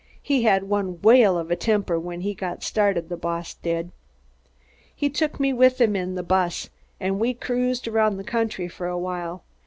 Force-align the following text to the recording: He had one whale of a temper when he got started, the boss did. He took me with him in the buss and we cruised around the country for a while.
He 0.23 0.41
had 0.41 0.63
one 0.63 0.99
whale 1.03 1.37
of 1.37 1.51
a 1.51 1.55
temper 1.55 1.99
when 1.99 2.21
he 2.21 2.33
got 2.33 2.63
started, 2.63 3.07
the 3.07 3.15
boss 3.17 3.53
did. 3.53 3.91
He 4.95 5.11
took 5.11 5.39
me 5.39 5.53
with 5.53 5.79
him 5.79 5.95
in 5.95 6.15
the 6.15 6.23
buss 6.23 6.71
and 6.99 7.19
we 7.19 7.35
cruised 7.35 7.87
around 7.87 8.17
the 8.17 8.23
country 8.23 8.67
for 8.67 8.87
a 8.87 8.97
while. 8.97 9.43